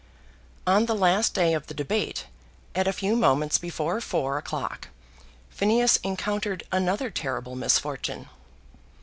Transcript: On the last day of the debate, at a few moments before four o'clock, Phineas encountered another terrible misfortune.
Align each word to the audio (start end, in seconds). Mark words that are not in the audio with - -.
On 0.65 0.87
the 0.87 0.95
last 0.95 1.35
day 1.35 1.53
of 1.53 1.67
the 1.67 1.75
debate, 1.75 2.25
at 2.73 2.87
a 2.87 2.91
few 2.91 3.15
moments 3.15 3.59
before 3.59 4.01
four 4.01 4.39
o'clock, 4.39 4.87
Phineas 5.51 5.97
encountered 5.97 6.63
another 6.71 7.11
terrible 7.11 7.55
misfortune. 7.55 8.27